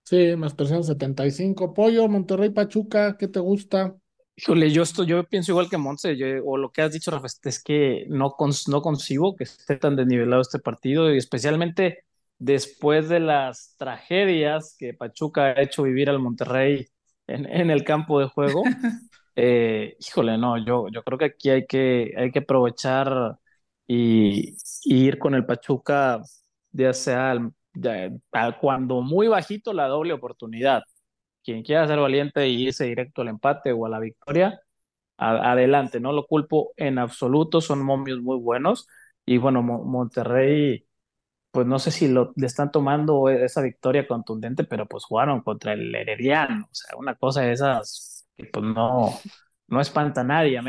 [0.04, 1.72] Sí, más 375.
[1.72, 3.96] Pollo, Monterrey, Pachuca, ¿qué te gusta?
[4.36, 7.28] Híjole, yo estoy, yo pienso igual que Montse, yo- o lo que has dicho, Rafa,
[7.44, 12.04] es que no, cons- no concibo que esté tan desnivelado este partido, y especialmente
[12.38, 16.88] después de las tragedias que Pachuca ha hecho vivir al Monterrey
[17.28, 18.76] en, en el campo de juego.
[19.36, 23.36] Eh, híjole, no, yo, yo creo que aquí hay que, hay que aprovechar
[23.86, 24.50] y,
[24.84, 26.22] y ir con el Pachuca,
[26.72, 30.82] ya sea al- ya- a cuando muy bajito la doble oportunidad.
[31.44, 34.60] Quien quiera ser valiente y irse directo al empate o a la victoria,
[35.18, 38.86] a- adelante, no lo culpo en absoluto, son momios muy buenos.
[39.26, 40.86] Y bueno, Mo- Monterrey,
[41.50, 45.72] pues no sé si lo, le están tomando esa victoria contundente, pero pues jugaron contra
[45.74, 49.20] el Herediano, o sea, una cosa de esas que pues no,
[49.68, 50.62] no espanta a nadie a.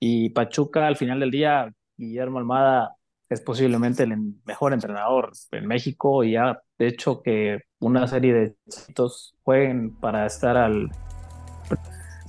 [0.00, 2.96] Y Pachuca, al final del día, Guillermo Almada
[3.28, 9.34] es posiblemente el mejor entrenador en México y ha hecho que una serie de chiquitos
[9.44, 10.90] jueguen para estar al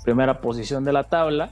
[0.03, 1.51] primera posición de la tabla.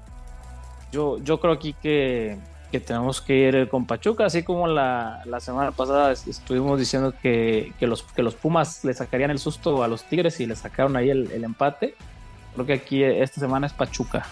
[0.91, 2.37] Yo, yo creo aquí que,
[2.71, 7.13] que tenemos que ir con Pachuca, así como la, la semana pasada est- estuvimos diciendo
[7.21, 10.55] que, que, los, que los Pumas le sacarían el susto a los Tigres y le
[10.55, 11.95] sacaron ahí el, el empate.
[12.53, 14.25] Creo que aquí eh, esta semana es Pachuca.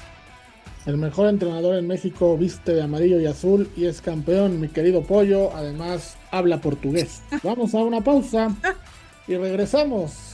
[0.85, 5.03] El mejor entrenador en México viste de amarillo y azul y es campeón, mi querido
[5.03, 5.55] Pollo.
[5.55, 7.21] Además, habla portugués.
[7.43, 8.49] Vamos a una pausa
[9.29, 10.33] y regresamos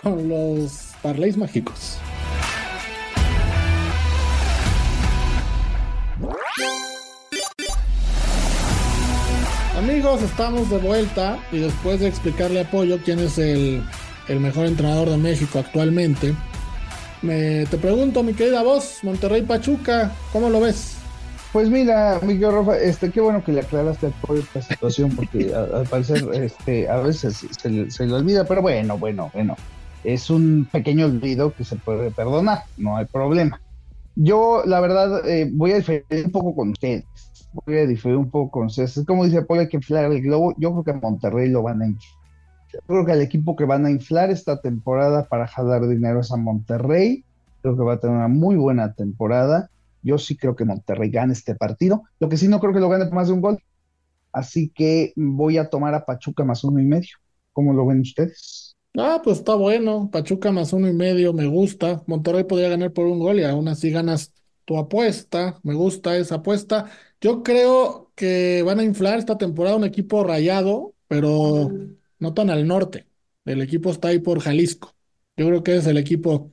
[0.00, 1.98] con los parlays mágicos.
[9.76, 13.82] Amigos, estamos de vuelta y después de explicarle a Pollo quién es el,
[14.28, 16.32] el mejor entrenador de México actualmente,
[17.22, 20.96] me, te pregunto, mi querida voz, Monterrey Pachuca, ¿cómo lo ves?
[21.58, 25.88] Pues mira, Miguel Rafa, este, qué bueno que le aclaraste por esta situación, porque al
[25.88, 29.56] parecer este, a veces se, le- se le olvida, pero bueno, bueno, bueno,
[30.04, 33.60] es un pequeño olvido que se puede perdonar, no hay problema.
[34.14, 37.06] Yo, la verdad, eh, voy a diferir un poco con ustedes,
[37.66, 38.96] voy a diferir un poco con ustedes.
[38.96, 41.64] Es como dice Paul, hay que inflar el globo, yo creo que a Monterrey lo
[41.64, 42.18] van a inflar.
[42.72, 46.30] Yo creo que el equipo que van a inflar esta temporada para jalar dinero es
[46.30, 47.24] a Monterrey,
[47.62, 49.68] creo que va a tener una muy buena temporada.
[50.02, 52.02] Yo sí creo que Monterrey gane este partido.
[52.20, 53.62] Lo que sí no creo que lo gane por más de un gol.
[54.32, 57.16] Así que voy a tomar a Pachuca más uno y medio.
[57.52, 58.76] ¿Cómo lo ven ustedes?
[58.96, 60.10] Ah, pues está bueno.
[60.10, 62.02] Pachuca más uno y medio, me gusta.
[62.06, 64.32] Monterrey podría ganar por un gol y aún así ganas
[64.64, 65.60] tu apuesta.
[65.62, 66.90] Me gusta esa apuesta.
[67.20, 71.70] Yo creo que van a inflar esta temporada un equipo rayado, pero
[72.18, 73.06] no tan al norte.
[73.44, 74.94] El equipo está ahí por Jalisco.
[75.36, 76.52] Yo creo que es el equipo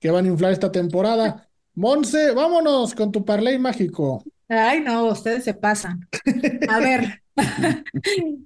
[0.00, 1.45] que van a inflar esta temporada.
[1.76, 4.24] Monse, vámonos con tu parlay mágico.
[4.48, 6.08] Ay, no, ustedes se pasan.
[6.68, 7.22] A ver,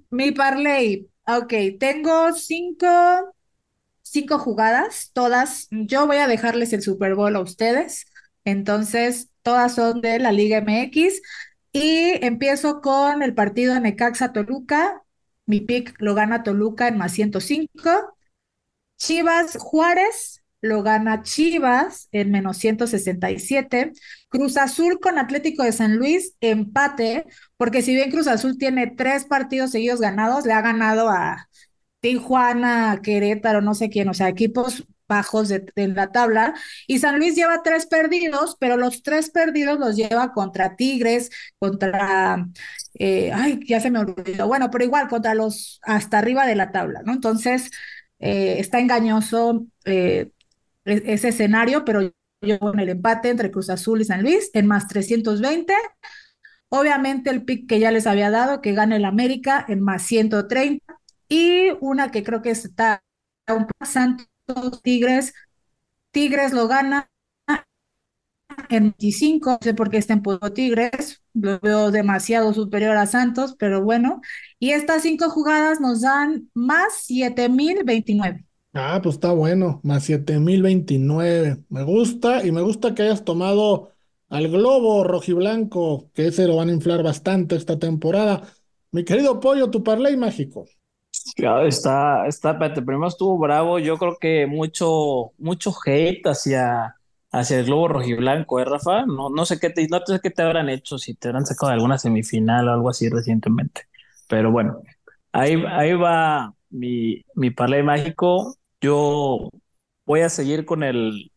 [0.09, 1.07] mi parlay.
[1.27, 2.87] Ok, tengo cinco,
[4.01, 5.67] cinco jugadas, todas.
[5.71, 8.05] Yo voy a dejarles el Super Bowl a ustedes.
[8.43, 11.21] Entonces, todas son de la Liga MX.
[11.71, 15.03] Y empiezo con el partido de Necaxa Toluca.
[15.45, 18.15] Mi pick lo gana Toluca en más 105.
[18.97, 23.93] Chivas Juárez lo gana Chivas en menos 167.
[24.29, 27.25] Cruz Azul con Atlético de San Luis, empate,
[27.57, 31.49] porque si bien Cruz Azul tiene tres partidos seguidos ganados, le ha ganado a
[31.99, 36.53] Tijuana, Querétaro, no sé quién, o sea, equipos bajos de, la tabla.
[36.87, 42.47] Y San Luis lleva tres perdidos, pero los tres perdidos los lleva contra Tigres, contra,
[42.93, 46.71] eh, ay, ya se me olvidó, bueno, pero igual contra los hasta arriba de la
[46.71, 47.13] tabla, ¿no?
[47.13, 47.71] Entonces,
[48.19, 50.31] eh, está engañoso eh,
[50.85, 54.87] ese escenario, pero yo con el empate entre Cruz Azul y San Luis en más
[54.87, 55.73] 320.
[56.69, 60.95] Obviamente el pick que ya les había dado, que gane el América en más 130.
[61.29, 63.03] Y una que creo que está
[63.47, 65.33] un Santos Tigres.
[66.11, 67.09] Tigres lo gana
[68.69, 69.51] en 25.
[69.51, 71.21] No sé por qué está en Tigres.
[71.33, 74.21] Lo veo demasiado superior a Santos, pero bueno.
[74.59, 78.45] Y estas cinco jugadas nos dan más 7029.
[78.73, 81.63] Ah, pues está bueno, más 7029.
[81.69, 83.91] Me gusta y me gusta que hayas tomado
[84.29, 88.43] al globo rojiblanco, que ese lo van a inflar bastante esta temporada.
[88.91, 90.65] Mi querido Pollo, tu parlay mágico.
[91.35, 96.95] Claro, está, está, espérate, primero estuvo bravo, yo creo que mucho, mucho hate hacia,
[97.31, 99.05] hacia el globo rojiblanco, ¿eh, Rafa?
[99.05, 101.69] No, no sé qué te, no sé qué te habrán hecho, si te habrán sacado
[101.69, 103.83] de alguna semifinal o algo así recientemente.
[104.27, 104.81] Pero bueno,
[105.31, 108.55] ahí, ahí va mi, mi parlay mágico.
[108.81, 109.49] Yo
[110.05, 111.31] voy a seguir con el,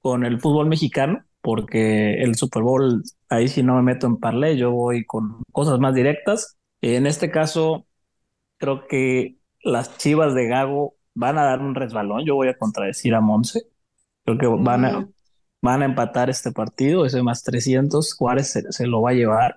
[0.00, 4.56] con el fútbol mexicano, porque el Super Bowl, ahí sí no me meto en parlay,
[4.58, 6.58] yo voy con cosas más directas.
[6.82, 7.86] En este caso,
[8.58, 12.24] creo que las Chivas de Gago van a dar un resbalón.
[12.26, 13.62] Yo voy a contradecir a Monse.
[14.24, 15.12] Creo que van a, Mm,
[15.62, 18.14] van a empatar este partido, ese más 300.
[18.16, 19.56] Juárez se, se lo va a llevar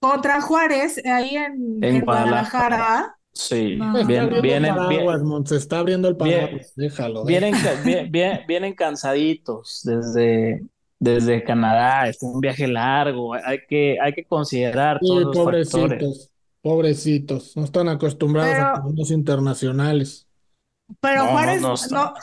[0.00, 2.68] Contra Juárez, ahí en, en en Guadalajara.
[2.68, 3.17] Guadalajara.
[3.38, 4.04] Sí, No.
[4.04, 6.72] Bien, vienen, paraguas, se está abriendo el bien, paraguas.
[6.74, 10.66] Déjalo, vienen, ca- bien- bien- vienen cansaditos desde,
[10.98, 12.08] desde Canadá.
[12.08, 13.34] Es un viaje largo.
[13.34, 16.10] Hay que, hay que considerar Sí, todos esos factores.
[16.10, 16.30] pobrecitos,
[16.60, 17.56] pobrecitos.
[17.56, 20.26] No están acostumbrados a torneos internacionales.
[21.00, 22.14] pero No, no, Juárez no no,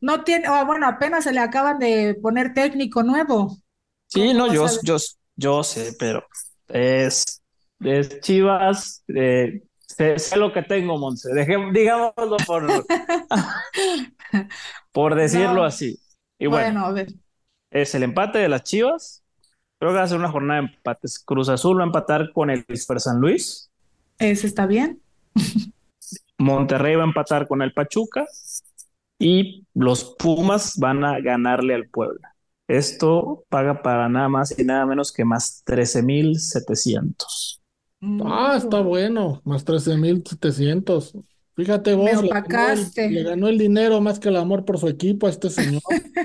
[0.00, 3.58] no tiene, bueno, apenas se le acaban de poner técnico nuevo.
[4.06, 4.96] Sí, ¿Cómo no, yo, yo,
[5.36, 6.26] yo sé, pero
[6.68, 7.42] es,
[7.80, 9.04] es Chivas.
[9.08, 9.62] eh,
[9.98, 11.30] sé, sé lo que tengo, Monse.
[11.72, 12.66] Digámoslo por,
[14.92, 15.98] por decirlo No, así.
[16.38, 17.08] Y bueno, bueno, a ver.
[17.70, 19.24] es el empate de las Chivas.
[19.78, 21.18] Creo que va a ser una jornada de empates.
[21.20, 23.70] Cruz Azul va a empatar con el Super San Luis.
[24.18, 25.02] ¿Ese está bien?
[26.38, 28.26] Monterrey va a empatar con el Pachuca.
[29.18, 32.36] Y los Pumas van a ganarle al Puebla.
[32.68, 37.57] Esto paga para nada más y nada menos que más 13,700.
[38.24, 41.14] Ah, está bueno, más 13,700.
[41.56, 43.22] Fíjate me vos, le ganó el, le opacaste.
[43.24, 45.82] ganó el dinero más que el amor por su equipo a este señor.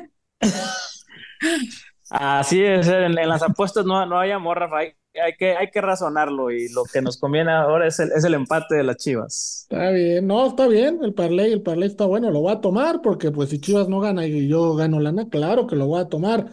[2.09, 4.77] Así es, en, en las apuestas no, no hay amor, Rafa.
[4.79, 4.91] Hay,
[5.23, 8.33] hay que, hay que razonarlo y lo que nos conviene ahora es el, es el
[8.35, 9.67] empate de las Chivas.
[9.69, 13.01] Está bien, no, está bien, el parlay, el parlay está bueno, lo voy a tomar
[13.01, 16.09] porque pues si Chivas no gana y yo gano lana, claro que lo voy a
[16.09, 16.51] tomar.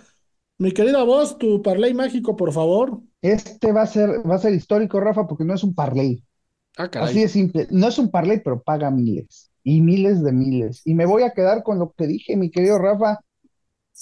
[0.59, 3.01] Mi querida voz, tu parlay mágico, por favor.
[3.23, 6.25] Este va a ser, va a ser histórico, Rafa, porque no es un parlay.
[6.77, 7.67] Ah, Así de simple.
[7.71, 10.83] No es un parlay, pero paga miles y miles de miles.
[10.85, 13.21] Y me voy a quedar con lo que dije, mi querido Rafa.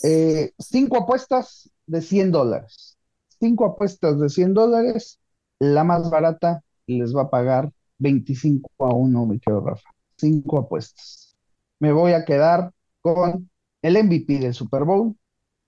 [0.05, 2.97] Eh, cinco apuestas de 100 dólares.
[3.41, 5.19] Cinco apuestas de 100 dólares.
[5.59, 9.91] La más barata les va a pagar 25 a 1, mi querido Rafa.
[10.17, 11.37] Cinco apuestas.
[11.81, 13.51] Me voy a quedar con
[13.83, 15.17] el MVP del Super Bowl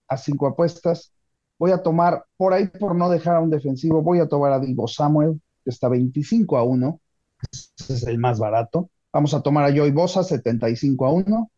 [0.09, 1.13] a cinco apuestas.
[1.61, 4.59] Voy a tomar, por ahí, por no dejar a un defensivo, voy a tomar a
[4.59, 7.01] Divo Samuel, que está 25 a 1.
[7.53, 8.89] Ese es el más barato.
[9.13, 11.51] Vamos a tomar a Joey Bosa, 75 a 1.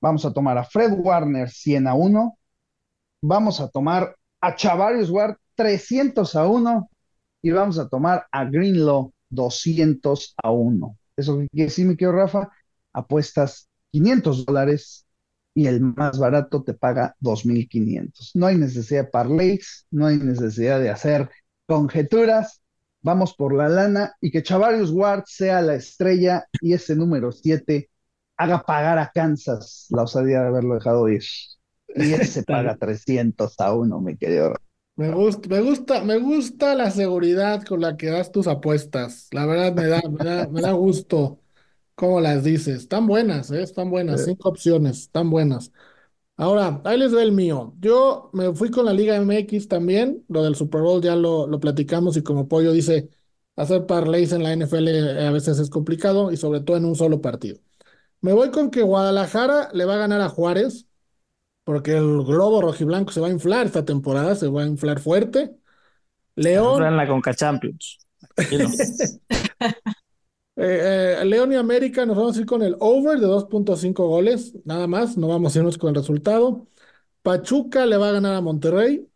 [0.00, 2.38] Vamos a tomar a Fred Warner, 100 a 1.
[3.20, 6.90] Vamos a tomar a Chavarius Ward, 300 a 1.
[7.42, 10.98] Y vamos a tomar a Greenlaw, 200 a 1.
[11.14, 12.50] Eso que decir, mi querido Rafa,
[12.94, 15.05] apuestas 500 dólares
[15.56, 18.32] y el más barato te paga 2.500.
[18.34, 21.30] No hay necesidad de parlays, no hay necesidad de hacer
[21.64, 22.60] conjeturas.
[23.00, 27.88] Vamos por la lana y que Chavarius Ward sea la estrella y ese número 7
[28.36, 31.24] haga pagar a Kansas la osadía de haberlo dejado ir.
[31.94, 34.52] Y ese paga 300 a 1, mi querido.
[34.96, 39.28] Me gusta, me gusta, me gusta la seguridad con la que das tus apuestas.
[39.30, 41.40] La verdad me da, me da, me da gusto
[41.96, 42.82] cómo las dices.
[42.82, 43.62] Están buenas, ¿eh?
[43.62, 44.20] Están buenas.
[44.20, 45.72] Eh, Cinco opciones, están buenas.
[46.36, 47.74] Ahora, ahí les doy el mío.
[47.80, 50.24] Yo me fui con la Liga MX también.
[50.28, 53.08] Lo del Super Bowl ya lo, lo platicamos y como Pollo dice,
[53.56, 57.20] hacer parlays en la NFL a veces es complicado y sobre todo en un solo
[57.20, 57.58] partido.
[58.20, 60.86] Me voy con que Guadalajara le va a ganar a Juárez
[61.64, 65.56] porque el globo rojiblanco se va a inflar esta temporada, se va a inflar fuerte.
[66.34, 67.98] León, en la Conca Champions.
[70.58, 74.54] Eh, eh, León y América nos vamos a ir con el over de 2.5 goles,
[74.64, 76.66] nada más, no vamos a irnos con el resultado.
[77.22, 79.08] Pachuca le va a ganar a Monterrey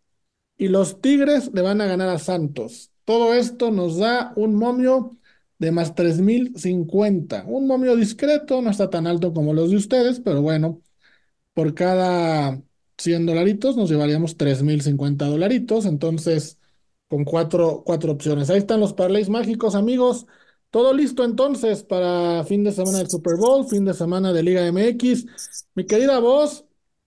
[0.58, 2.92] y los Tigres le van a ganar a Santos.
[3.04, 5.18] Todo esto nos da un momio
[5.58, 7.44] de más 3050.
[7.46, 10.82] Un momio discreto, no está tan alto como los de ustedes, pero bueno,
[11.54, 12.62] por cada
[12.98, 15.86] 100 dolaritos nos llevaríamos 3050 dolaritos.
[15.86, 16.58] Entonces,
[17.08, 18.50] con cuatro, cuatro opciones.
[18.50, 20.26] Ahí están los parlays mágicos, amigos.
[20.70, 24.70] Todo listo entonces para fin de semana del Super Bowl, fin de semana de Liga
[24.70, 25.26] MX.
[25.74, 26.64] Mi querida voz,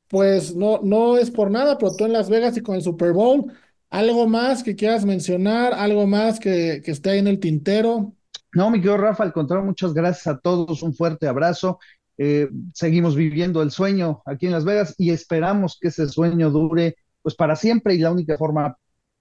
[0.10, 3.14] pues no, no es por nada, pero tú en Las Vegas y con el Super
[3.14, 3.52] Bowl,
[3.90, 5.74] ¿algo más que quieras mencionar?
[5.74, 8.14] ¿Algo más que, que esté ahí en el tintero?
[8.54, 11.80] No, mi querido Rafa, al contrario, muchas gracias a todos, un fuerte abrazo.
[12.18, 16.96] Eh, seguimos viviendo el sueño aquí en Las Vegas y esperamos que ese sueño dure
[17.22, 18.78] pues para siempre y la única forma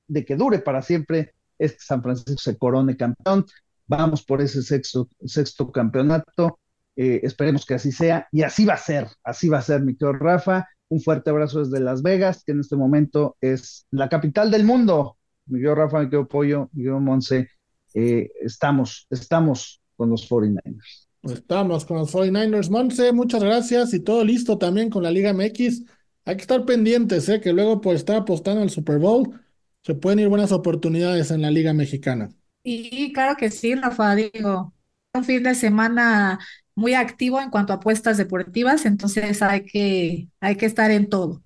[0.08, 3.46] de que dure para siempre es que San Francisco se corone campeón.
[3.86, 6.58] Vamos por ese sexto, sexto campeonato.
[6.94, 9.94] Eh, esperemos que así sea y así va a ser, así va a ser, mi
[9.94, 10.68] querido Rafa.
[10.88, 15.16] Un fuerte abrazo desde Las Vegas, que en este momento es la capital del mundo.
[15.46, 17.48] Mi Rafa, mi querido Pollo, mi Monse,
[17.94, 21.08] eh, estamos, estamos con los 49ers.
[21.22, 22.68] Estamos con los 49ers.
[22.68, 25.84] Monse, muchas gracias y todo listo también con la Liga MX.
[26.24, 27.40] Hay que estar pendientes, ¿eh?
[27.40, 29.40] que luego por estar apostando al Super Bowl
[29.82, 32.30] se pueden ir buenas oportunidades en la Liga Mexicana.
[32.62, 34.72] Y claro que sí, Rafa, digo,
[35.14, 36.38] un fin de semana
[36.74, 41.42] muy activo en cuanto a apuestas deportivas, entonces hay que, hay que estar en todo.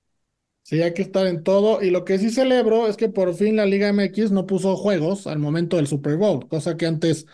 [0.62, 1.80] Sí, hay que estar en todo.
[1.80, 5.26] Y lo que sí celebro es que por fin la Liga MX no puso juegos
[5.28, 7.26] al momento del Super Bowl, cosa que antes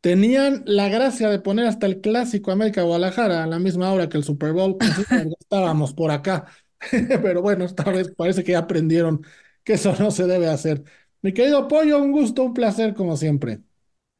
[0.00, 4.18] tenían la gracia de poner hasta el clásico América Guadalajara a la misma hora que
[4.18, 4.78] el Super Bowl.
[4.78, 4.98] Pues
[5.40, 6.46] estábamos por acá.
[6.90, 9.22] Pero bueno, esta vez parece que ya aprendieron
[9.64, 10.84] que eso no se debe hacer.
[11.24, 13.60] Mi querido Pollo, un gusto, un placer como siempre.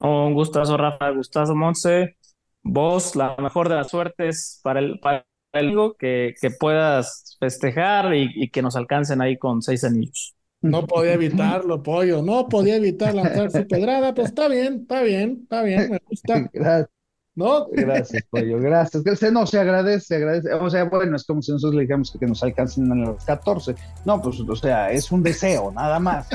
[0.01, 2.17] Un gustazo, Rafa, gustazo, Monse
[2.63, 8.49] vos la mejor de las suertes para el, para el que, que puedas festejar y,
[8.49, 10.35] que nos alcancen ahí con seis anillos.
[10.63, 15.41] No podía evitarlo, pollo, no podía evitar lanzar su pedrada, pues está bien, está bien,
[15.43, 16.51] está bien, me gusta.
[16.55, 16.89] Gracias.
[17.37, 17.67] ¿No?
[17.73, 19.03] Gracias, pollo, gracias.
[19.33, 20.53] No, se agradece, se agradece.
[20.55, 23.75] O sea, bueno, es como si nosotros le dijéramos que nos alcancen a los 14.
[24.05, 26.29] No, pues, o sea, es un deseo, nada más.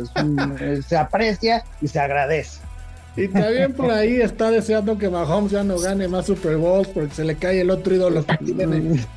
[0.88, 2.60] se aprecia y se agradece.
[3.16, 7.14] Y también por ahí está deseando que Mahomes ya no gane más Super Bowls porque
[7.14, 9.12] se le cae el otro ídolo de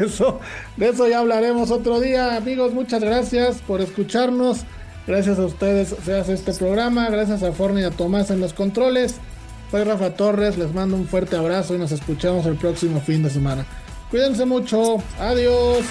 [0.00, 0.40] eso,
[0.76, 2.72] de eso ya hablaremos otro día, amigos.
[2.72, 4.64] Muchas gracias por escucharnos.
[5.06, 7.08] Gracias a ustedes se hace este programa.
[7.10, 9.16] Gracias a Forni y a Tomás en los controles.
[9.70, 13.30] Soy Rafa Torres, les mando un fuerte abrazo y nos escuchamos el próximo fin de
[13.30, 13.64] semana.
[14.10, 14.96] Cuídense mucho.
[15.20, 15.84] Adiós.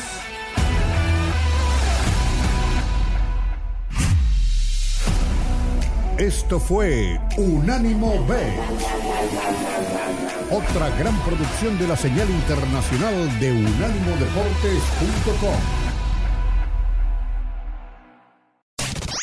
[6.18, 8.36] Esto fue Unánimo B.
[10.52, 15.89] Otra gran producción de la señal internacional de unánimodeportes.com.